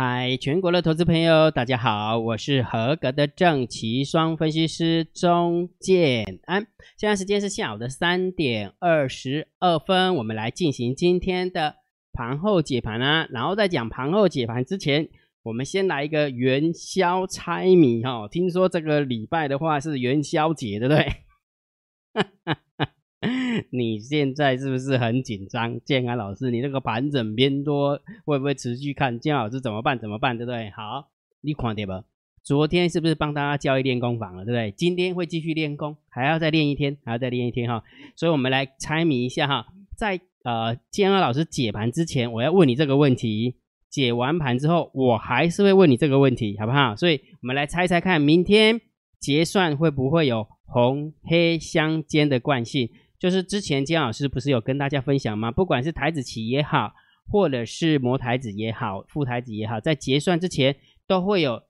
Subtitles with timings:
[0.00, 6.68] 嗨，全国的投资朋友，大家好，我是合格的正奇双分析师钟建安。
[6.96, 11.74] 现在时间是下午的三点二十二分，我们来进行今天的
[12.12, 13.26] 盘后解盘啊。
[13.32, 15.08] 然后在讲盘后解盘之前，
[15.42, 18.28] 我们先来一个元宵猜谜哈。
[18.28, 21.02] 听说这个礼拜的话是元宵节，对不对？
[22.14, 22.88] 哈哈哈
[23.70, 25.80] 你现在是不是很紧张？
[25.84, 29.18] 建安老师，你那个盘整偏多，会不会持续看？
[29.18, 29.98] 建安老师怎么办？
[29.98, 30.36] 怎么办？
[30.36, 30.70] 对不对？
[30.70, 31.08] 好，
[31.40, 31.92] 你看对不？
[32.42, 34.44] 昨天是不是帮大家交易练功房了？
[34.44, 34.70] 对不对？
[34.72, 37.82] 今天会继续练功，还要再练一天，还要再练一天哈。
[38.14, 39.66] 所以，我们来猜谜一下哈。
[39.96, 43.56] 在呃建安老师解盘之前，我要问你这个问题。
[43.90, 46.94] 解完盘之后，我还是会问你这个问题，好不好？
[46.94, 48.78] 所以，我们来猜猜看，明天
[49.18, 52.90] 结算会不会有红黑相间的惯性？
[53.18, 55.50] 就是之前姜老师不是有跟大家分享吗？
[55.50, 56.92] 不管是台子棋也好，
[57.26, 61.62] 或者是磨台子也好，副台子也好，在结算之前都会有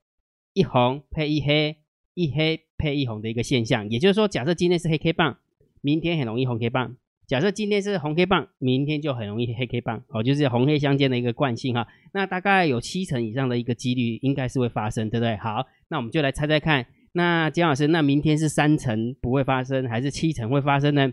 [0.53, 1.79] 一红配一黑，
[2.15, 3.89] 一黑配一红的一个现象。
[3.89, 5.39] 也就是说，假设今天是黑 K 棒，
[5.81, 6.97] 明天很容易红 K 棒；
[7.27, 10.05] 假设今天是红 K 棒，明天就很容易黑 K 棒。
[10.09, 11.89] 哦，就是红黑相间的一个惯性哈。
[12.13, 15.37] 那大概有七成以上的一个几率应该是会发生，对不对？
[15.39, 16.87] 好，那我们就来猜猜看。
[17.13, 21.13] 那姜老师，那明天是三成不会发生，还是七成会发生呢？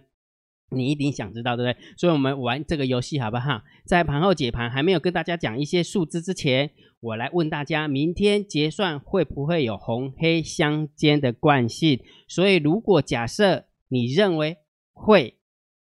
[0.69, 1.85] 你一定想知道，对不对？
[1.95, 3.61] 所以，我们玩这个游戏好不好？
[3.85, 11.99] 在盘后解盘还没有跟大家讲一些数字之前，我来问大家：明天结算会不会有红黑相间的惯性？
[12.27, 14.57] 所以，如果假设你认为
[14.91, 15.35] 会，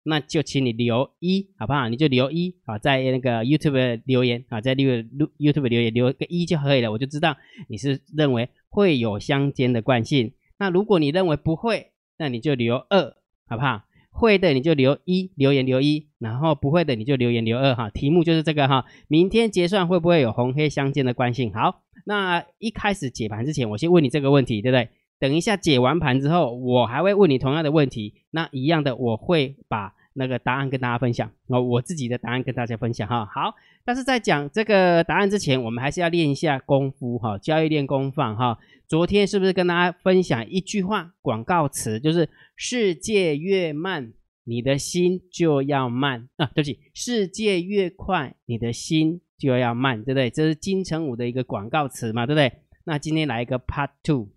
[0.03, 1.89] 那就请你留一，好不好？
[1.89, 4.91] 你就留一啊，在那个 YouTube 留言啊，在留
[5.39, 7.37] YouTube 留言留个一就可以了，我就知道
[7.69, 10.33] 你是认为会有相间的惯性。
[10.59, 13.15] 那如果你认为不会，那你就留二，
[13.47, 13.84] 好不好？
[14.17, 17.89] 会的你就留一留言留一，然后不会的你就留言留二哈。
[17.89, 21.51] 题目就是这个哈，明天结算会不会有红黑相间的关系？
[21.53, 24.87] 好，那一开始解盘之前，我先问你这个问题，对不对？
[25.19, 33.25] 等一下解完盘之后，我还会问你同样的问题，那一样的我会把那个答案跟大家分享，哦，我自己的答案跟大家分享哈。
[33.25, 33.53] 好，
[33.83, 38.57] 但是在讲这个答案之前，我们还是要练一下功夫哈，交易练功放哈。
[38.87, 44.13] 昨天是不是跟大家分享一句话广告词，就是世界越慢，
[44.45, 46.45] 你的心就要慢啊？
[46.55, 50.29] 对不起，世界越快，你的心就要慢，对不对？
[50.29, 52.53] 这是金城武的一个广告词嘛，对不对？
[52.85, 54.29] 那今天来一个 Part Two，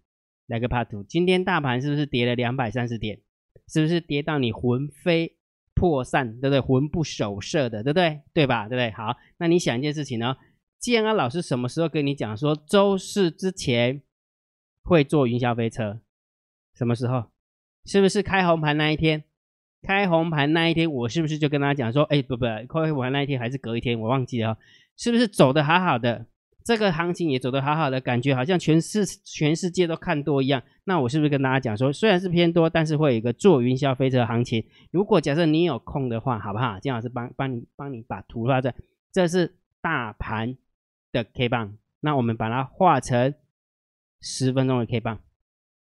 [0.48, 1.04] 来个 Part Two。
[1.04, 3.20] 今天大盘是不是跌了两百三十点？
[3.70, 5.36] 是不是跌到你魂飞
[5.78, 6.60] 魄散，对不对？
[6.60, 8.20] 魂不守舍的，对不对？
[8.34, 8.68] 对吧？
[8.68, 8.90] 对不对？
[8.90, 10.36] 好，那你想一件事情呢？
[10.80, 14.02] 建安老师什么时候跟你讲说周四之前？
[14.82, 16.00] 会坐云霄飞车，
[16.74, 17.24] 什么时候？
[17.84, 19.24] 是不是开红盘那一天？
[19.82, 24.56] 开红盘那一天，我是不是就跟他讲说，哎，不不，开红盘那一天还是隔一天，我忘记了，
[24.96, 26.26] 是不是走的好好的？
[26.64, 30.62] 这个行情也走的好好的，感觉好像全世全世界都看多一样。
[30.84, 34.64] 那我是不是跟大家讲说，虽然是偏多，但是会有一个坐云霄飞车行情。
[34.90, 36.78] 如果假设你有空的话，好不好？
[36.78, 38.74] 金老师帮帮你帮你把图画在，
[39.12, 40.56] 这是大盘
[41.12, 43.34] 的 K 棒，那我们把它画成。
[44.20, 45.20] 十分钟的 K 棒，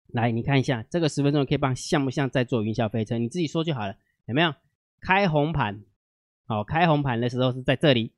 [0.09, 3.19] 来，你看一下这个十分钟的 K 棒像不像在做云霄飞车？
[3.19, 3.95] 你自己说就好了，
[4.25, 4.53] 有没有？
[5.01, 5.85] 开红盘，
[6.45, 8.11] 好，开红盘的时候是在这里，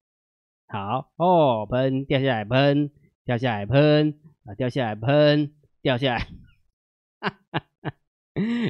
[0.69, 2.91] 好哦，喷掉下来，喷
[3.25, 4.15] 掉下来，喷
[4.45, 5.53] 啊，掉下来，喷
[5.83, 6.19] 掉下来，
[7.21, 7.93] 哈哈哈，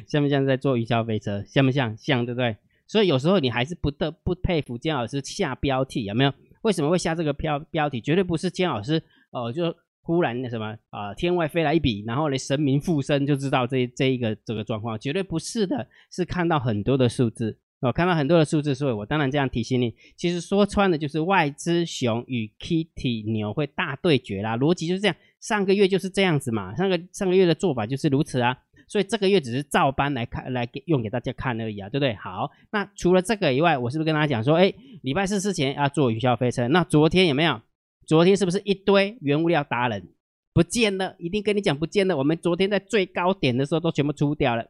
[0.06, 1.44] 像不像在做云霄飞车？
[1.44, 1.97] 像不像？
[1.97, 2.56] 像，对不对？
[2.87, 6.32] 所以有时候你还是不得不佩服姜老师下标题，有没有？
[6.62, 8.00] 为什么会下这个标标题？
[8.00, 9.76] 绝对不是姜老师哦，就。
[10.00, 19.94] 忽然那什么啊，天外飞来一笔，然后呢，神明附身就知道这这一个这个状况，绝对不是的，是看到很多的数字哦，看到很多的数字，所以我当然这样提醒你。
[20.16, 25.16] 其实说穿了就是外资熊与 Kitty 牛会大对决啦，逻辑就是这样。
[25.40, 28.58] 上个月就是这样子嘛，上个上个月的做法就是如此啊，
[28.88, 32.14] 所以这个月只是照搬来看来给用给大家看而已啊，对不对？
[32.16, 36.66] 好，那除了这个以外，我是不是跟大家讲说，哎，礼拜四之前要做云霄飞车？
[36.66, 37.60] 那昨天有没有？
[38.04, 40.08] 昨天是不是一堆原物料达人
[40.52, 41.14] 不见了？
[41.19, 42.16] 一定跟你讲不见了。
[42.16, 44.66] 我们昨天在最高点的时候都全部出掉了。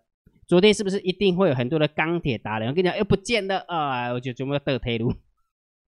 [0.49, 2.71] 昨天是不是一定会有很多的钢铁达人？
[2.71, 4.11] 我跟你讲，又不见了啊！
[4.15, 5.13] 我就全部得退路。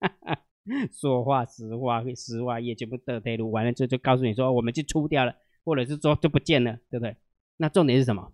[0.92, 3.52] 说话实话，实话也全部得退路。
[3.52, 7.16] 完了之后就告诉你说，我们就出掉了，或者是说就不见了，对不对？
[7.58, 8.32] 那重点是什么？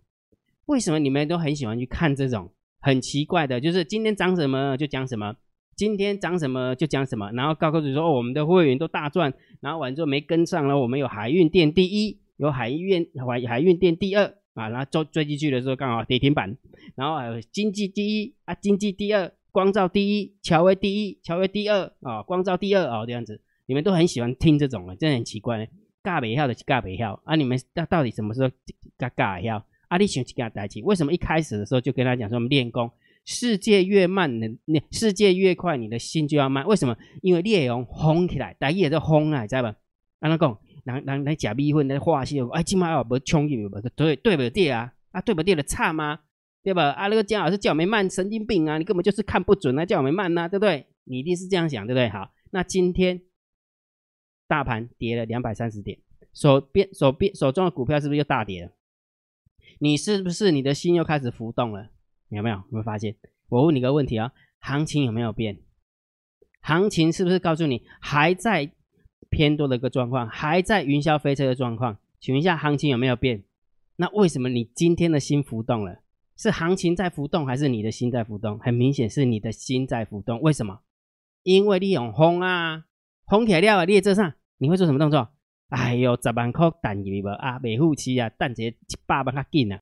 [0.68, 3.60] 为什么你们都很喜欢去看这种很奇怪的？
[3.60, 5.36] 就是今天涨什么就讲什么。
[5.76, 16.58] 今天涨什么就讲什么，然后高科主说哦，我们的会员都大赚，然后完之后没跟上了，我们有海运店第一，有海运海海运店第二啊，然后追追进去的时候刚好跌停板，
[16.96, 25.68] 然后还有经济第一啊，经济第二，光照第一，乔威第一，乔威第二啊，光照第二啊，这样子，你们都很喜欢听这种的，真的很奇怪。
[26.04, 28.50] 尬北跳的尬北跳啊，你们到到底什么时候
[28.98, 29.66] 尬尬跳？
[29.88, 30.82] 啊，你喜欢去跟他在一起？
[30.82, 32.92] 为什么一开始的时候就跟他讲说我们练功？
[33.26, 36.68] 世界越慢，你你世界越快，你的心就要慢。
[36.68, 36.98] 为什么？
[37.22, 39.76] 因为烈阳轰起来，大家也在轰啊，你知道吧？
[40.20, 44.94] 安那讲，人人来假逼婚来话戏，哎，起码要不冲进不对对不对啊？
[45.12, 46.22] 啊，对不对的差吗？
[46.64, 46.92] 对吧？
[46.92, 48.78] 啊，那个姜老师叫我们慢，神经病啊！
[48.78, 50.88] 你根本就是看不准啊，叫我们慢呐，对不对？
[51.04, 52.08] 你一定是这样想，对不对？
[52.08, 53.22] 好，那今天
[54.48, 56.00] 大盘跌了两百三十点，
[56.34, 58.72] 手边手边手中的股票是不是又大跌了？
[59.80, 61.90] 你是不是你的心又开始浮动了？
[62.30, 62.56] 有没有？
[62.56, 63.16] 有没有发现？
[63.50, 65.60] 我问你个问题啊，行情有没有变？
[66.62, 68.72] 行情是不是告诉你还在
[69.34, 71.98] 偏多的一个状况，还在云霄飞车的状况？
[72.20, 73.44] 请问一下，行情有没有变？
[73.96, 76.02] 那为什么你今天的心浮动了？
[76.38, 78.60] 是行情在浮动，还是你的心在浮动？
[78.60, 80.40] 很明显是你的心在浮动。
[80.42, 80.82] 为什么？
[81.42, 82.86] 因为你用轰啊，
[83.26, 85.30] 轰起来了，列车上你会做什么动作？
[85.70, 89.82] 哎呦，十万块等入去啊，未付期啊，等一个一百万较紧啊。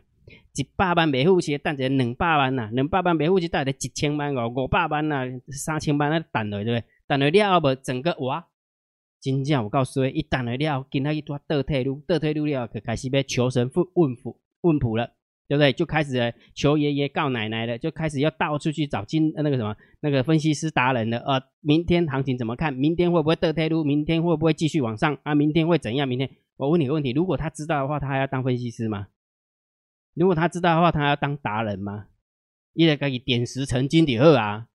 [0.56, 6.83] 一百万未付期，等一个两百万呐，两百万未付期，等一个一千万哦，五百万呐，三千万啊，等落对不对？
[7.07, 8.45] 等落了后无整个哇，
[9.21, 15.12] 真正我告诉你，一等落了，今仔日拄倒退路，倒退路了，就开始要求神问卜问卜了，
[15.47, 15.71] 对不对？
[15.71, 21.19] 就开始求爷爷告奶奶了，就开始要到处去找金那个什么那个分析师达人了。
[21.19, 22.73] 呃，明天行情怎么看？
[22.73, 23.83] 明天会不会倒退路？
[23.83, 25.15] 明天会不会继续往上？
[25.21, 26.07] 啊，明天会怎样？
[26.07, 26.27] 明天
[26.57, 29.07] 我问你个问题，如果他知道的话，他还要当分析师吗？
[30.15, 32.07] 如果他知道的话，他要当达人吗？
[32.73, 34.68] 一来可以点石成金的二啊！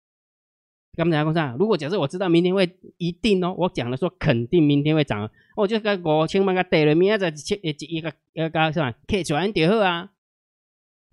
[0.96, 1.54] 刚才讲啥？
[1.58, 10.12] 如果假设我知道明天会一定哦，我讲了说肯定明天会涨，我就个五千万个跌了，明仔再一一个一个是吧？K 转点二啊！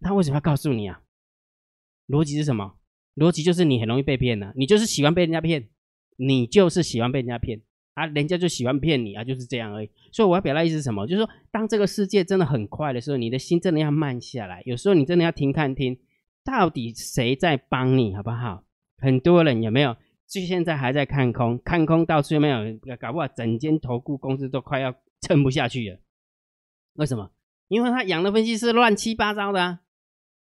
[0.01, 1.01] 他为什么要告诉你啊？
[2.07, 2.75] 逻辑是什么？
[3.15, 5.67] 逻辑就是你很容易被骗呢，你就是喜欢被人家骗，
[6.17, 7.61] 你就是喜欢被人家骗。
[7.95, 9.89] 啊，人家就喜欢骗你啊，就是这样而已。
[10.11, 11.05] 所以我要表达意思是什么？
[11.05, 14.63] 就是说，当这个世界真的很快的时候，你的心真的要慢下来。
[14.65, 15.95] 有时候你真的要停看听，
[16.43, 18.63] 到底谁在帮你，好不好？
[19.03, 19.95] 很多人有没有？
[20.27, 22.57] 就现在还在看空，看空到处有没有？
[22.97, 25.99] 搞不好整间投顾公司都快要撑不下去了。
[26.93, 27.31] 为什么？
[27.67, 29.81] 因为他养的分析师乱七八糟的啊，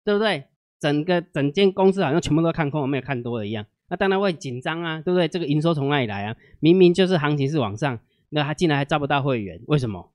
[0.04, 0.44] 对不对？
[0.78, 3.66] 整个整间公司好像全部都看空，没有看多的一样。
[3.88, 5.26] 那当然会紧张啊，对不对？
[5.26, 6.36] 这个营收从哪里来啊？
[6.60, 7.98] 明明就是行情是往上，
[8.30, 10.12] 那他竟然还招不到会员，为什么？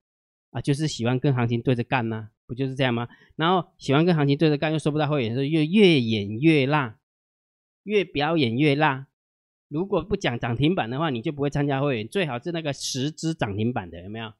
[0.51, 3.07] 啊，就是喜欢跟行情对着干呐，不就是这样吗？
[3.35, 6.97] 然后喜欢跟行情对着干，又收不到会员，所以越越演越辣，
[7.83, 9.07] 越表演越辣。
[9.67, 12.07] 如果不讲涨停板的话，你就不会参加会员。
[12.07, 14.33] 最好是那个十只涨停板的，有没有？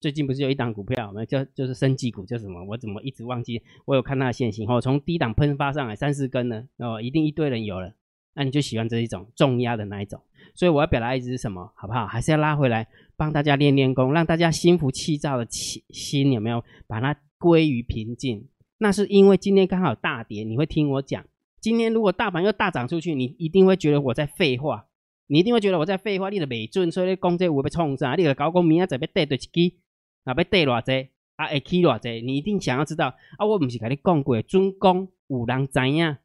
[0.00, 2.62] 最近不是有一档股票，没叫就是生技股，叫什么？
[2.64, 3.62] 我怎么一直忘记？
[3.86, 7.94] 我有看它的线型，哦，从低档喷发上来三四根呢，哦，一定一堆人有了。
[8.34, 10.20] 那你就喜欢这一种重压的那一种，
[10.54, 12.06] 所以我要表达意思是什么，好不好？
[12.06, 12.86] 还是要拉回来
[13.16, 18.46] 帮大家练练功，让大家心浮气躁的心心有没有把它归于平静？
[18.76, 21.24] 那是因为今天刚好大跌，你会听我讲。
[21.64, 24.84] 今天如果大盘又大涨出去，你一定会觉得我在废话，
[25.28, 26.28] 你一定会觉得我在废话。
[26.28, 28.14] 你的美准，所以你讲这话要冲啥？
[28.16, 29.76] 你个搞讲明仔再要跌多一支，
[30.24, 32.20] 啊要跌偌济，啊会起偌济？
[32.20, 33.46] 你一定想要知道啊！
[33.46, 36.16] 我不是跟你讲过，准讲有人知影。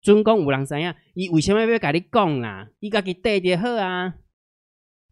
[0.00, 2.70] 准讲有人知影，伊为什么要甲你讲啦？
[2.78, 4.14] 伊家己对就好啊，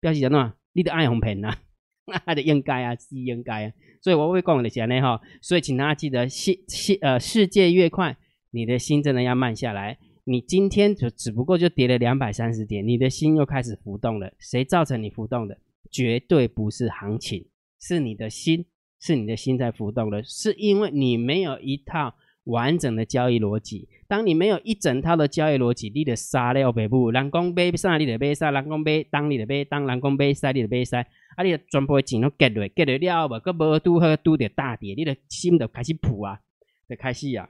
[0.00, 0.54] 表示什么？
[0.74, 1.58] 你得爱红骗啦，
[2.24, 3.72] 那就应该啊，是应该啊。
[4.00, 8.16] 所以我会讲的是安尼哈，所以请大家记得，世世呃世界越快，
[8.52, 9.98] 你的心真的要慢下来。
[10.22, 14.32] 你今天就只不过就跌了两百三十点，你的心又开始浮动了。
[14.38, 15.58] 谁造成你浮动的？
[15.90, 17.46] 绝对不是行情，
[17.80, 18.66] 是你的心，
[19.00, 22.14] 是你的心在浮动了，是因为你没有一套。
[22.46, 31.06] 完整的交易逻辑，当你没有一整套的交易逻辑，你的杀了北部，人工买啥你的买啥，人工买当你的买当，人工买塞你的买塞，
[31.36, 36.40] 啊，你的全部钱都结落，结落了无，佮无拄好拄着大跌，你的心就开始浮啊，
[36.88, 37.48] 就开始啊，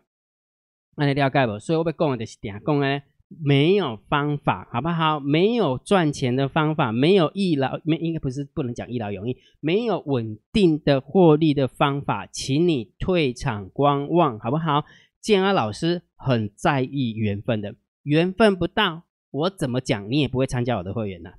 [0.97, 1.59] 那你了解无？
[1.59, 3.03] 所以我要讲的就是点讲呢。
[3.43, 5.19] 没有方法，好不好？
[5.19, 14.85] 没有赚钱的方法，没有一劳没应该不是不能讲一劳永逸，没有稳定的获利的方法，请你退场观望，好不好？
[15.19, 21.31] 建安老师很在意缘分的，缘分不到，我怎么讲你也不会参加我的会员呢？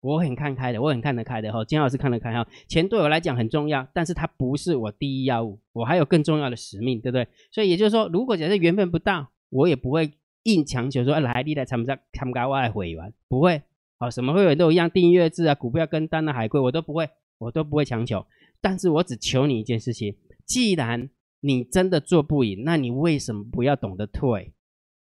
[0.00, 1.64] 我很看开的，我很看得开的哈。
[1.64, 7.26] 金老师看得开哈，钱对我来讲很重要，但是它不是我第一要务，我还有更重要的使命，对不对？
[7.50, 10.12] 所以也就是说，如果假设缘分不到，我也不会。
[10.46, 13.60] 硬强求说来，你来参加参加我的会员，不会，
[13.98, 18.24] 好，什么会员都一样，订阅制啊，股票跟单的海归我都不会，我都不会强求，
[18.60, 21.10] 但是我只求你一件事情，既然
[21.40, 24.52] 你真的做不赢，那你为什么不要懂得退？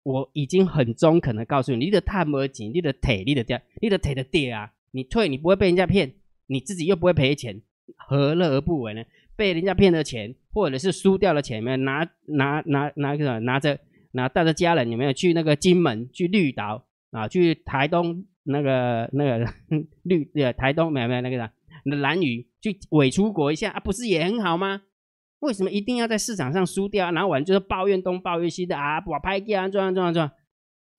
[0.02, 6.14] 我已经很中肯的告诉你，你的探摩紧，你的腿，你的掉，你的腿的跌啊，你退你不会被人家骗，
[6.46, 7.62] 你自己又不会赔钱，
[7.96, 9.02] 何乐而不为呢？
[9.36, 13.78] 被人家骗了钱，或者是输掉了钱，没有拿拿拿拿个拿着
[14.12, 17.26] 拿带着家人有没有去那个金门去绿岛啊？
[17.26, 19.52] 去台东那个那个
[20.02, 21.50] 绿呃台东没有没有那个啥
[21.84, 23.80] 蓝屿去伪出国一下啊？
[23.80, 24.82] 不是也很好吗？
[25.38, 29.02] 为什么一定要在市场上输掉，然后完就是抱怨东抱怨西的啊？
[29.06, 30.30] 我拍给啊，这样这样这样，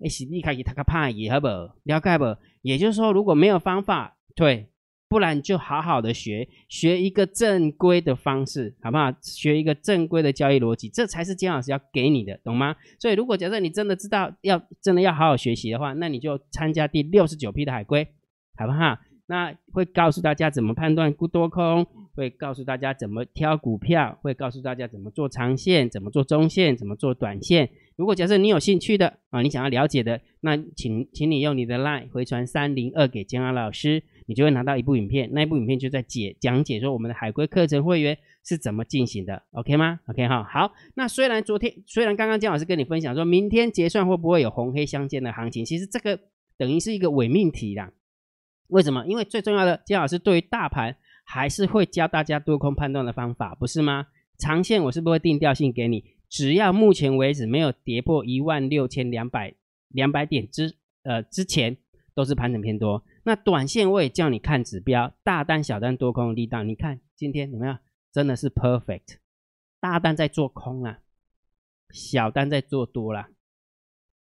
[0.04, 1.48] 哎，是你开始他个怕也好不？
[1.84, 2.36] 了解不？
[2.62, 4.68] 也就是说，如果没有方法，对。
[5.08, 9.12] 不然就好好的学，学一个正规的方式，好不好？
[9.22, 12.74] 学一个正规的交易逻辑，这才是姜老师要给你的，懂吗？
[12.98, 18.08] 所以，如果假设你真的知道要真的要好好学习的话，那你就参加第六十九批的海归，
[18.56, 18.98] 好不好？
[19.32, 27.70] 那会告诉大家怎么判断多空，会告诉大家怎么挑股票，会告诉大家怎么做长线，怎么做中线，怎么做短线。
[27.96, 34.04] 如果假设你有兴趣的啊，你想要了解的，那请请你用你的 LINE 回传三零二给姜老师。
[34.28, 40.74] 你就会拿到一部影片，那一部影片就在解讲解说我们的海龟课程会员是怎么进行的，OK 吗？OK 哈，好。
[40.96, 46.20] 那虽然昨天，虽然刚刚姜老师跟你分享说，明天结算会不会有红黑相间的行情，其实这个
[46.58, 47.92] 等于是一个伪命题啦。
[48.72, 49.06] 为什么？
[49.06, 54.08] 因为最重要的，姜老师对于大盘还是会教大家多空判断的方法，不是吗？
[54.38, 59.54] 长线我是不会定调性给你，只要目前为止没有跌破一万六千两百
[59.90, 61.78] 两百点之呃之前，
[62.16, 63.04] 都是盘整偏多。
[63.24, 67.78] 那短线我也叫你看指标，大单、小单、多空力道，你看今天有没有？
[68.12, 69.18] 真的是 perfect，
[69.80, 71.00] 大单在做空啊，
[71.92, 73.30] 小单在做多啦，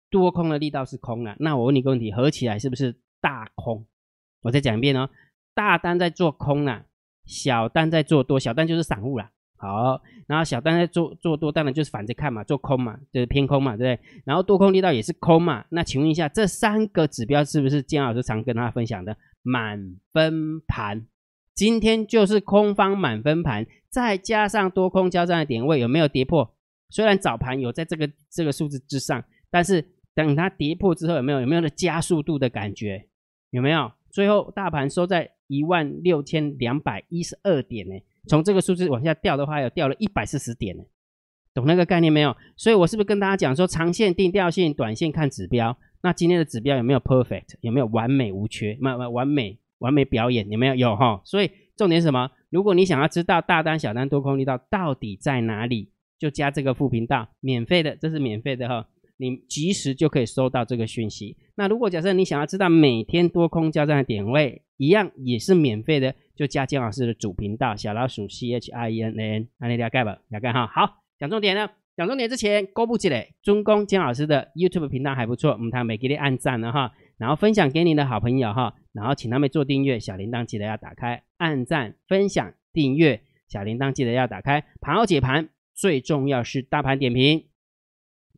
[0.10, 1.36] 多空的力道是空啊。
[1.40, 3.86] 那我问你个问题，合起来是不是大空？
[4.48, 5.10] 我再讲一遍哦，
[5.54, 6.86] 大单在做空啊，
[7.26, 9.30] 小单在做多，小单就是散户啦。
[9.58, 14.22] 好，然后小单在做做多，当然就是反着看嘛，做空嘛，就是偏空嘛，对不对？
[14.24, 15.66] 然后多空力道也是空嘛。
[15.70, 21.06] 那请问一下，这三个指标是不是姜老师常跟大家分享的满分盘？
[21.54, 26.56] 今天就是空方满分盘，再加上多空交战的点位有没有跌破？
[26.90, 29.84] 虽然早盘有在这个这个数字之上，但是
[30.16, 33.08] 等它跌破之后有没有有没有的加速度的感觉？
[33.50, 33.92] 有没有？
[34.18, 37.94] 最后大盘收在一万六千两百一十二点呢？
[38.28, 40.84] 从这个数字往下掉的话，有掉了一百四十点呢，
[41.54, 42.36] 懂那个概念没有？
[42.56, 45.78] 所以我是不是跟大家讲说，长线定调性，短线看指标？
[46.02, 47.58] 那今天的指标有没有 perfect？
[47.62, 48.76] 有没有完美无缺？
[48.82, 50.50] 没有完美完美表演？
[50.50, 50.74] 有没有？
[50.74, 51.22] 有哈。
[51.24, 52.32] 所以重点是什么？
[52.50, 58.88] 如果你想要知道大单、小单、多空力道到底在哪里，就加这个副频道，免费的，这是免费的哈。
[59.18, 61.36] 你及时就可以收到这个讯息。
[61.56, 70.20] 那如果假设你想要知道每天多空交战的点位，一样也是免费的，就加姜老师的主频道小老鼠 C H I N N，那你了解吧？
[70.30, 70.68] 了解哈。
[70.68, 71.70] 好，讲重点呢。
[71.96, 84.64] 讲重点之前，公布起来，中公姜老师的 YouTube 频道还不错，我们他每给你按赞了哈，然后分享给你的好朋友哈，然后请他们做订阅，小铃铛记得要打开，按赞、分享、订阅，小铃铛记得要打开。
[84.80, 87.46] 盘后解盘，最重要是大盘点评。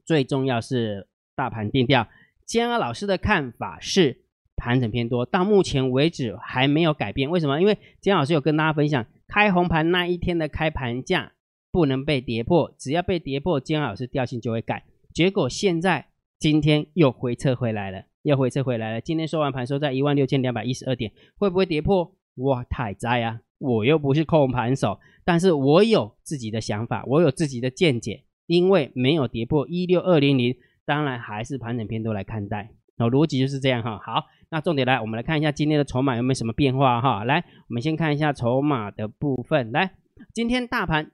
[0.10, 2.08] 最重要是大盘定调，
[2.44, 4.24] 姜老师的看法是
[4.56, 7.30] 盘整偏多，到目前为止还没有改变。
[7.30, 7.62] 为什么？
[7.62, 11.34] 因为姜老师有跟大家分享，开红盘那一天的开盘价
[11.72, 14.84] 不能被跌破，只要被跌破，姜老师调性就会改。
[15.14, 16.08] 结果现在
[16.40, 19.02] 今天又回撤回来了，又回撤回来了。
[19.02, 22.16] 今天收完盘收在一万六千两百一十二点，会不会跌破？
[22.38, 23.42] 哇，太在啊！
[23.60, 28.24] 我又不是控盘手，但是我有自己的想法，我有自己的见解。
[28.50, 34.00] 因为没有跌破一六二零零，当然还是盘整偏多来看待，哦，逻辑就是这样哈。
[34.00, 37.24] 好，那重点来，我们来看一下今天的筹码有没有什么变化哈。
[37.24, 39.72] 来，我们先看一下筹码的部分。
[39.72, 39.92] 来，
[40.34, 41.12] 今天大盘，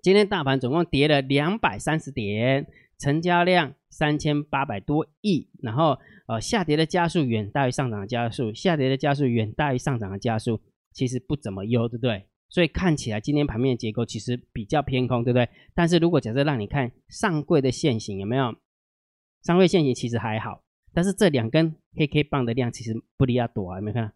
[0.00, 2.68] 今天大盘总共跌了两百三十点，
[3.00, 5.98] 成交量三千八百多亿，然后
[6.28, 10.60] 呃下跌的加速远大于上涨的加速，下跌的加速远大于上涨的加速，
[10.92, 12.26] 其实不怎么优，对不对？
[12.52, 15.48] 所以看起来今天盘面的结构其实比较偏空，对不对？
[15.74, 18.54] 但是如果假设让你看上柜的线型有没有？
[19.42, 24.12] 上柜线型其实还好，但是这两根黑 K 棒的量其实不利要多啊，有没有看？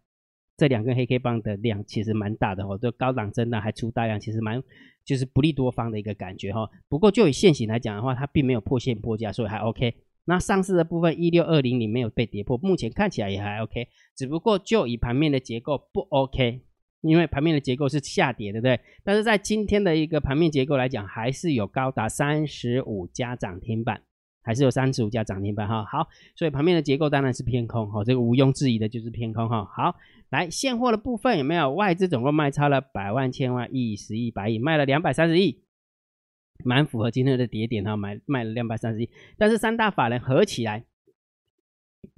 [0.55, 4.61] 这两根黑 K 棒的量其实蛮大的哦，就高档震荡还出大量，其实蛮
[5.03, 6.69] 就是不利多方的一个感觉哈。
[6.87, 9.95] 不过就以线型来讲的话，它并没有破线破价，所以还 OK。
[10.25, 16.61] 那上市的部分一六二零里没有被跌破，目前看起来也还 OK，只不过就以盘面的结构不 OK。
[17.07, 18.79] 因为盘面的结构是下跌，对不对？
[19.03, 24.01] 但是在今天的一个盘面结构来讲，还是有高达三十五家涨停板，
[24.43, 25.85] 还是有三十五家涨停板哈。
[25.85, 29.65] 好，所以盘面的结构当然是偏空哈，这个毋庸置疑的就是偏空哈。
[29.65, 29.95] 好，
[30.29, 35.63] 来现货的部分有没有外资总共卖超了百万、千万、亿、十亿、百亿，卖了两百三十亿，
[36.63, 39.09] 蛮符合今天的跌点哈，买卖了两百三十亿。
[39.37, 40.85] 但是三大法人合起来，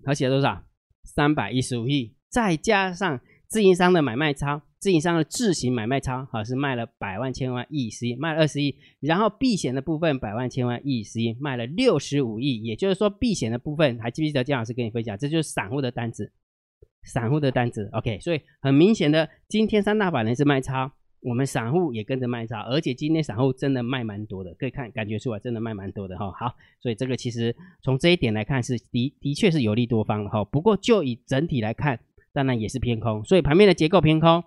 [0.03, 0.63] 合起来多少？
[1.03, 2.15] 三百一十五亿。
[2.29, 16.31] 再加上自营商的买卖超，自营商的自行买卖超，好是卖了百万千万亿十亿，卖了二十亿，然后避险的部分百万千万亿十亿卖了六十五亿，也就是说避险的部分还记不记得姜老师跟你分享，这就是散户的单子，
[17.03, 20.91] 散户的单子，OK，所以很明显的，今天三大法人是卖超。
[21.21, 26.31] 我们散户也跟着卖超，而且今天散户真的卖蛮多的，可以看感觉出来，真的卖蛮多的哈。
[26.31, 30.45] 好，所以这个其实从这一点来看是的的确是有利多方的哈。
[30.45, 31.99] 不过就以整体来看，
[32.31, 34.41] 当然也是偏空，所以盘面的结构偏空，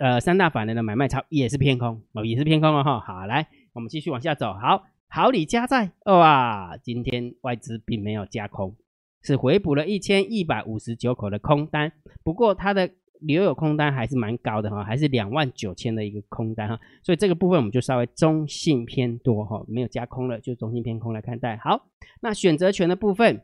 [0.00, 3.00] 呃，三大法人的买卖超也是偏空哦，也是偏空哦哈。
[3.00, 4.52] 好，来我们继续往下走。
[4.52, 8.76] 好，好礼加在哇，今天外资并没有加空，
[9.22, 11.92] 是回补了一千一百五十九口的空单，
[12.22, 12.90] 不过它的。
[13.20, 21.56] 留有空单还是蛮高的哈，还是两万九千的一个空单哈，所以这个部分我们就稍微中性偏多哈，没有加空了，就中性偏空来看待。
[21.56, 21.88] 好，
[22.20, 23.42] 那选择权的部分，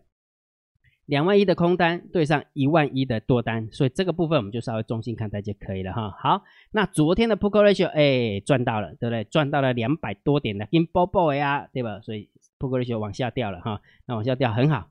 [1.06, 6.10] 两万一的空单对上一万一的多单，所以这个部分我们就稍微中性看待就可以了哈。
[6.10, 6.42] 好，
[6.72, 9.24] 那昨天的 p o k e ratio 哎赚到了，对不对？
[9.24, 12.00] 赚到了两百多点的 in bobo 呀，对吧？
[12.00, 14.90] 所以 p o k e ratio 往下掉了哈，那往下掉很好，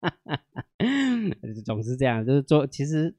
[0.00, 0.64] 哈哈哈
[1.64, 3.14] 总是这样，就是做其实。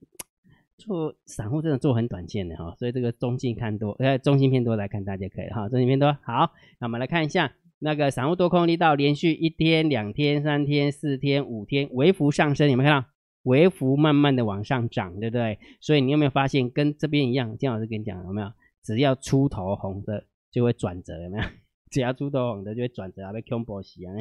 [0.78, 6.52] 做散户真的做很短线的哈，所以这个中性看多，呃，中性偏多来看大家可以哈，中性偏多好。
[6.80, 13.08] 那我们来看一下那个散户多空力道，连续一天、两天、三天、四天、五天微幅上升，有没有看到？
[13.44, 15.60] 微幅慢慢的往上涨，对不对？
[15.80, 17.58] 所以你有没有发现跟这边一样？
[17.58, 18.52] 金老师跟你讲有没有？
[18.84, 21.44] 只要出头红的就会转折，有没有？
[21.92, 24.14] 只要出头红的就会转折啊，被空波洗啊。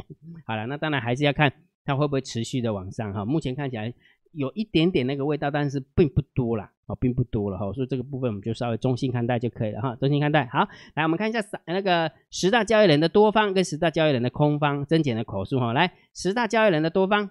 [0.46, 1.52] 好了，那当然还是要看
[1.84, 3.24] 它会不会持续的往上哈。
[3.24, 3.94] 目前看起来。
[4.34, 10.46] 有一点点那个味道，但是并不多啦，哦，并不多了哈，所以这个部分我们就稍微中性看待就可以了哈，中性看待。
[10.46, 17.30] 好，来我们看一下那个十大交易人的多方跟十大交易人的空方增减的口数哈，来十大交易人的多方，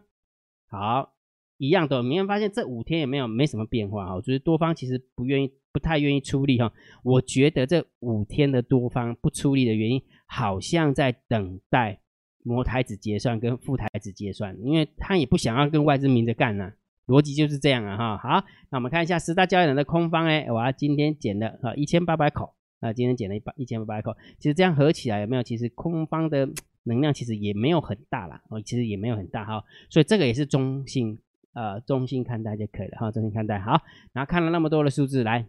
[0.70, 1.14] 好，
[1.58, 6.72] 一样的，你会发现这五天也没有没什么变化哈，就是多方其实不愿意不太愿意出力哈，
[7.04, 12.00] 我觉得这五天的多方不出力的原因，好像在等待
[12.44, 16.74] 摩台子结算跟副台子结算，因为他也不想要跟外资明着干呐。
[17.08, 25.44] 逻辑就是这样啊哈，好，那我们看一下十大交易人的空方哎，我要今天减了啊一千八百口啊，今天减了一百一千八百口，其实这样合起来有没有？
[25.44, 26.48] 其实空方的
[26.86, 31.20] 能量其实也没有很大啦，哦，其实也没有很大哈，所以这个也是中性
[31.54, 35.46] 呃中性看待就可以了哈，中性看待好，然后看了那么多的数字来，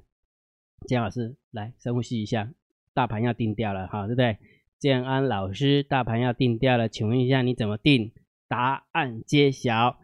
[0.87, 2.51] 姜老师来深呼吸一下，
[2.93, 4.39] 大盘要定掉了哈，对不对？
[4.79, 8.13] 建安老师，大盘要定掉了，请问一下你怎么定？
[8.49, 9.99] 答案揭晓。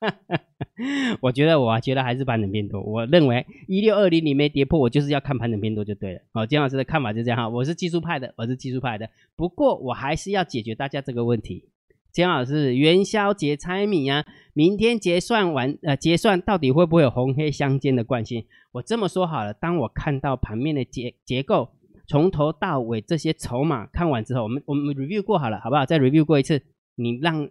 [1.20, 2.80] 我觉得，我觉得还是盘整偏多。
[2.80, 6.20] 我认为一六二零你没跌破，我就是要看盘整偏多就对了。
[6.32, 7.48] 好，姜老师的看法就这样哈。
[7.48, 9.10] 我是技术派的，我是技术派的。
[9.34, 11.64] 不过我还是要解决大家这个问题。
[12.12, 18.44] 姜老师，元宵节猜谜啊，明天结算完，呃，结算到底会不会有红黑相间的惯性？
[18.72, 21.70] 我这么说好了，当我看到盘面的结结构
[22.06, 25.84] 从头到尾这些筹码看完之后，我们我们 review 过好了，好不好？
[25.84, 26.62] 再 review 过一次，
[26.94, 27.50] 你让。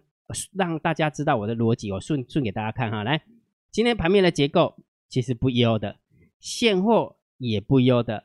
[0.52, 3.02] 让大家知道我的逻辑，我顺顺给大家看哈。
[3.02, 3.22] 来，
[3.70, 4.76] 今天盘面的结构
[5.08, 5.96] 其实不优的，
[6.38, 8.24] 现货也不优的，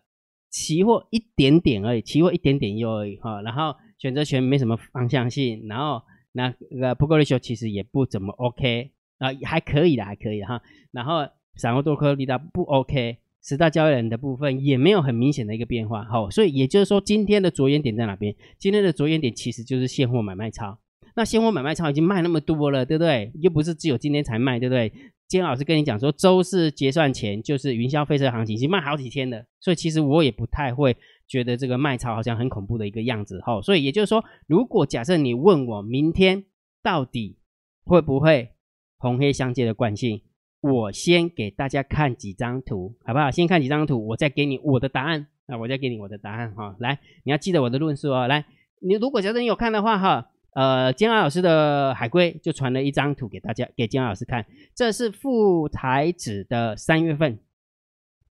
[0.50, 3.42] 期货一点点而已，期货一点点优而已哈。
[3.42, 10.62] 然后选择权没什么方向性，然后那个 p o k ratio 其实也不怎么 OK 啊，还可以的，还可以哈。
[10.92, 18.36] 然后散户多颗力道不 OK，十大交易人的部分也没有很明显的一个变化，好，所以也就是说今天的着眼点在哪边？
[18.58, 20.80] 今天的着眼点其实就是现货买卖超。
[21.16, 23.32] 那现货买卖超已经卖那么多了，对不对？
[23.42, 24.92] 又不是只有今天才卖，对不对？
[25.28, 29.46] 今天老师跟你讲说，周四结算前就是云霄飞车行情，已经卖好几天了。
[29.60, 30.96] 所以其实我也不太会
[31.28, 33.62] 觉得这个卖超好像很恐怖的一个样子，哈。
[33.62, 36.44] 所以也就是说，如果假设你问我明天
[36.84, 37.38] 到底
[37.84, 38.50] 会不会
[38.98, 40.22] 红黑相接的惯性，
[40.62, 43.32] 我先给大家看几张图，好不好？
[43.32, 45.28] 先看几张图，我再给你我的答案。
[45.46, 46.76] 那我再给你我的答案，哈。
[46.80, 48.28] 来，你要记得我的论述哦。
[48.28, 48.46] 来，
[48.82, 50.30] 你如果假设你有看的话，哈。
[50.56, 54.46] 呃，金安老师的海龟就传了一张图给大家，给金安老师看。
[54.76, 57.40] 这是副台指的三月份，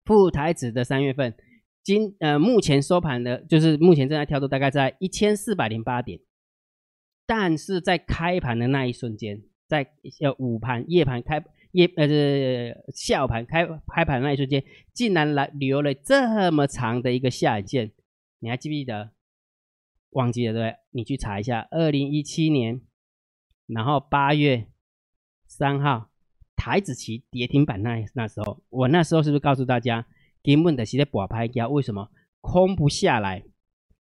[0.05, 1.33] 副台指的三月份，
[1.83, 6.19] 今呃目前收盘的，就是目前正在跳动，大概在一千四百零八点。
[7.25, 9.85] 但是在开盘的那一瞬间，在
[10.21, 17.91] 呃午盘、夜盘开夜呃是下午盘开开盘那一瞬间，竟然来留了这么长的一个下影线，
[18.39, 19.14] 你还记不记得？
[20.15, 20.75] 忘记了对？
[20.91, 22.81] 你去查一下，二零一七年，
[23.67, 24.67] 然后八月
[25.45, 26.09] 三号
[26.55, 30.05] 台子期跌停板那那时候，我那时候是不是告诉大家，
[30.41, 31.67] 根本的是在博拍价？
[31.67, 33.43] 为什么空不下来？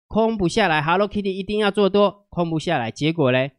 [0.08, 3.50] 空不下来，Hello Kitty 一定要做多，空不下来，结果呢，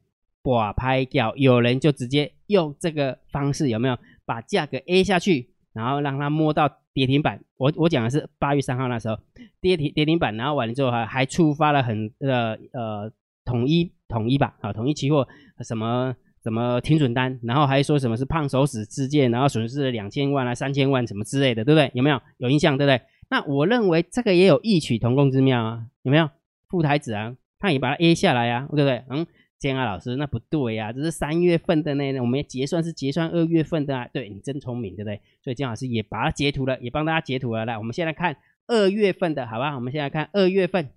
[0.43, 3.99] 博拍掉有人就直接用这个方式有没有？
[4.25, 7.41] 把价格 A 下去，然后让它摸到跌停板。
[7.57, 9.19] 我我讲的是八月三号那时候
[9.61, 13.13] 跌停跌停板，然后完了之后还还触发了很呃呃
[13.45, 15.27] 统一统一吧啊统一期货
[15.61, 21.91] 什么什么停损单，然后还说什么是胖手指事件，然后损失了两千万啊三千万什么之类的，对不对？
[21.95, 22.77] 有没有有印象？
[22.77, 23.01] 对不对？
[23.31, 26.29] 那我认为这个也有异曲同工之妙啊，有没有？
[26.69, 29.05] 副台子啊，他也把它 A 下来啊，对不对？
[29.09, 29.27] 嗯。
[29.63, 34.09] 建安老师，那不对呀，这是三月份的呢，我们结算是结算二月份的啊。
[34.13, 35.23] 对你真聪明，对不对？
[35.41, 37.65] 所以建老师也把它截图了，也帮大家截图了。
[37.65, 39.77] 来，我们先来看二月份的，好吧？
[39.77, 40.91] 我们先来看二月份，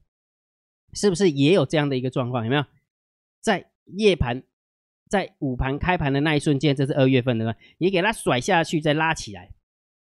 [0.94, 2.44] 是不是也有这样的一个状况？
[2.44, 2.66] 有没有？
[3.40, 4.42] 在夜盘，
[5.12, 9.52] 在午盘开盘的那一瞬间，这是二月份的吗，你给它甩下去，再拉起来，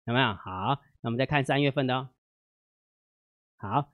[0.04, 0.34] 有没有？
[0.34, 2.10] 好，那我们再看三月份的哦。
[3.56, 3.94] 好，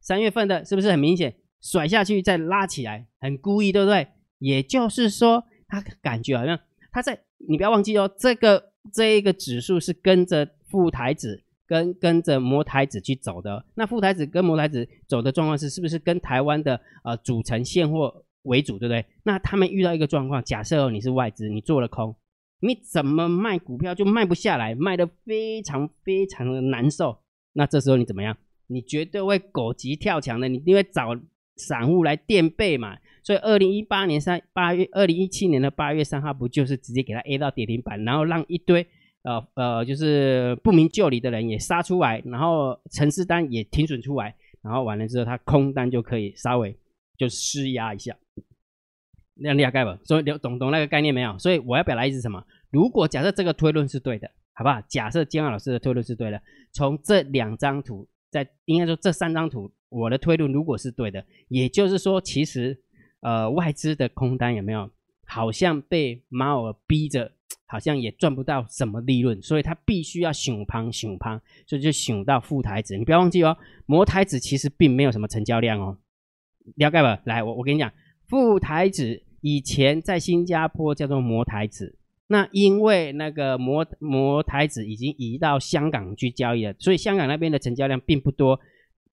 [0.00, 1.36] 三月份的是不是很明显？
[1.60, 4.08] 甩下去再拉起来，很故意，对不对？
[4.38, 6.58] 也就是说，他感觉好像
[6.90, 13.66] 他在，你不要忘记哦，这个这一个指数是跟着副台子跟跟着摩台子去走的。
[13.74, 19.04] 那副台子跟摩台子走的状况是，是不是跟台湾的呃组成现货为主，对不对？
[19.24, 22.16] 那他们遇到一个状况，假设你是外资，你做了空，
[22.60, 27.18] 你怎么卖股票就卖不下来，卖的非常非常的难受。
[27.52, 28.34] 那这时候你怎么样？
[28.68, 31.14] 你绝对会狗急跳墙的，你因为找。
[31.68, 38.86] 散户来垫背嘛，所以二零一八年三八月，二零一七年的八月三号不就是直接给他 A 到跌停板，然后让一堆
[39.22, 46.76] 呃呃就是不明就里的人也杀出来，然后城市单也停损出来，然后完了之后他空单就可以稍微
[47.18, 48.16] 就施压一下，
[49.34, 49.98] 那样厉害吧？
[50.04, 51.38] 所以懂懂那个概念没有？
[51.38, 52.42] 所以我要表达意思什么？
[52.70, 54.80] 如果假设这个推论是对的，好不好？
[54.88, 56.40] 假设金安老师的推论是对的，
[56.72, 59.70] 从这两张图，在应该说这三张图。
[59.88, 62.80] 我的推论如果是对的，也就是说，其实，
[63.22, 64.88] 呃，外资的空单有没有，
[65.26, 67.32] 好像被马尔逼着，
[67.66, 72.96] 好像也赚不到什么利润，所以他必须要熊盘熊盘，所以就熊到副台子。
[72.96, 75.98] 你不要忘记哦，摩台子其实并没有什么成交量哦，
[76.76, 77.20] 了解吧？
[77.24, 77.92] 来，我我跟你讲，
[78.28, 81.98] 副台子以前在新加坡叫做摩台子，
[82.32, 88.60] 那因为那个摩摩台子已经移到香港去交易了，所以香港那边的成交量并不多。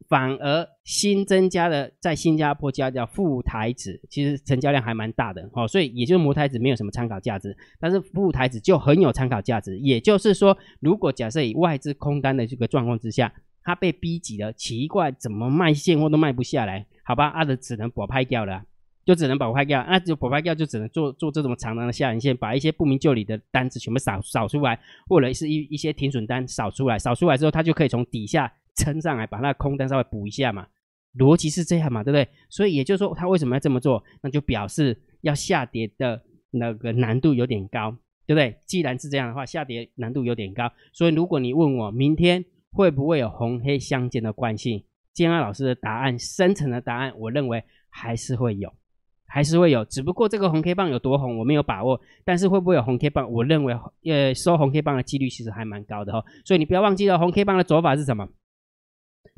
[0.08, 9.78] 反而新增加的在新加坡加叫副台子，其实成交量还蛮大的哦，所以也就是摩台子没有什么参考价值，但是副台子就很有参考价值。
[9.80, 18.64] 也就是说，如果假设以外资空单的这个状况之下，它被逼急了，奇怪怎么卖现货都卖不下来，好吧，阿德只能保拍掉了，
[19.08, 28.54] 就只能保拍掉，那就保拍掉就只能做做这种长长的下影线，把一些不明就里的单子全部扫扫出来，或者是一一些停损单扫出来，扫出来之后，它就可以从底下。
[28.80, 30.68] 撑上来，把那空单稍微补一下嘛，
[31.18, 32.28] 逻辑是这样嘛，对不对？
[32.48, 34.04] 所以也就是说，他为什么要这么做？
[34.22, 37.90] 那就表示要下跌的那个难度有点高，
[38.28, 38.56] 对不对？
[38.68, 48.72] 既然是这样的话，下跌难度有点高，所以如果你问我明天会不会有红黑相间的关系，建安老师的答案，深层的答案，我认为还是会有。
[49.28, 52.00] 还是会有，只不过这个红 K 棒有多红，我没有把握。
[52.24, 53.30] 但是会不会有红 K 棒？
[53.30, 56.24] 我认为，呃，收红 K 棒的几率其实还蛮高的哈。
[56.46, 58.30] 所以你不要忘记了，红 K 棒的走法是什么？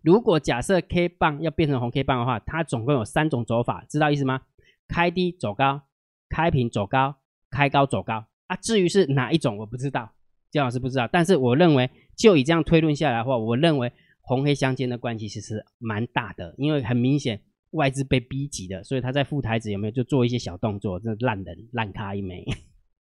[0.04, 4.42] 如果假设 K 棒要变成红 K 棒的话，它总共有三种走法，知道意思吗？
[4.88, 5.82] 开低走高，
[6.30, 7.16] 开平走高，
[7.50, 8.56] 开高走高啊。
[8.58, 10.12] 至于是哪一种，我不知道，
[10.52, 11.10] 姜老师不知道。
[11.12, 17.42] 但是我认为，就以这样推论下来的话，我认为红黑相间的关系其实蛮大的，因为很明显。
[17.72, 21.00] 外资被逼急的，所以他在副台子有没有就做一些小动作？
[21.00, 22.44] 这烂人烂咖一枚，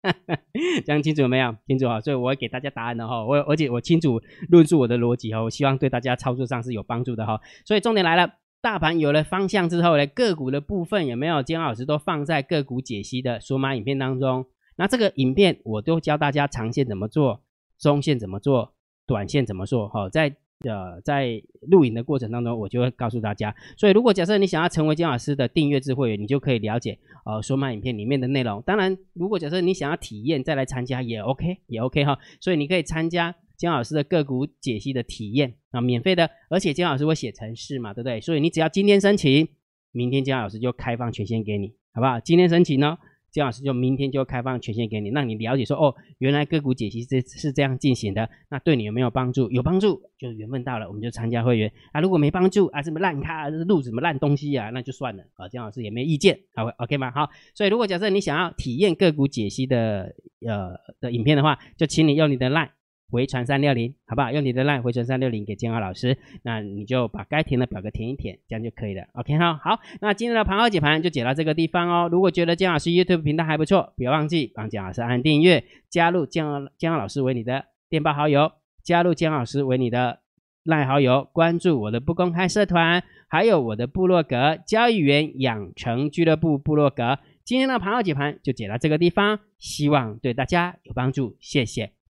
[0.86, 1.56] 讲清楚没有？
[1.66, 3.26] 清楚哈，所以我会给大家答案的哈。
[3.26, 7.40] 我而且我清楚论述我的逻辑哈，我希望对大家操作上是有帮助的哈。
[7.66, 11.42] 所以重点来了，大盘有了方向之后呢，个股的部分有没有？
[11.42, 14.46] 金老师都放在个股解析的数码影片当中。
[14.76, 17.44] 那这个影片我都教大家长线怎么做，
[17.80, 18.74] 中线怎么做，
[19.08, 20.36] 短线怎么做哈，在。
[20.66, 23.56] 呃，在录影的过程当中，我就会告诉大家。
[23.78, 28.62] 所以，如果假设你想要成为姜老师的订阅制会员，你就可以了解呃说码影片里面的内容。
[28.66, 32.20] 当然，如果假设你想要体验再来参加也 OK，也 OK 哈。
[32.42, 38.20] 所以你可以参加姜老师的个股解析的体验啊，免费的，而且姜老师会写程式嘛，对不对？
[38.20, 39.48] 所以你只要今天申请，
[39.94, 42.20] 明天姜老师就开放权限给你，好不好？
[42.20, 42.98] 今天申请呢？
[43.32, 49.50] 姜老师就明天就开放权限给你，让你了解说哦，原来个股解析这是这样进行的，那对你有没有帮助？
[49.52, 52.02] 有帮助就缘分到了，我们就参加会员啊。
[52.02, 55.48] 如果没帮助啊，什么烂咖、录什么烂东西啊，那就算了啊。
[55.48, 57.12] 姜老师也没意见，好 OK 吗？
[57.12, 60.16] 好，所以如果假设你想要体验个股解析的
[60.46, 62.70] 呃的影片的话，就请你用你的 line
[63.10, 64.32] 回传三六零，好不好？
[64.32, 69.08] 用你的 line 回传三六零给建豪老师，那你就把该填的表格填一填，这样就可以了。
[69.14, 72.10] OK 哈，好，那今天的盘后解盘就解到这个地方哦。
[72.12, 78.52] 如果觉得建老师 YouTube 频道还不错，不要忘记帮建老师按订阅，加入建豪建老师为你的电报好友，
[78.84, 80.20] 加入建老师为你的
[80.64, 87.18] line 好友，关注我的不公开社团，还有我的部落格交易员养成俱乐部部落格。
[87.44, 91.99] 今天的盘后解盘就解到这个地方，希望对大家有帮助，谢谢。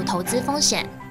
[0.00, 1.01] 投资风险。